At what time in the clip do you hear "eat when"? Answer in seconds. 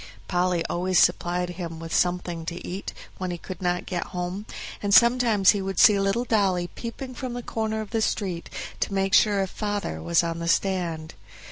2.67-3.29